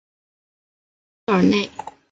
[1.27, 1.69] 屈尔内。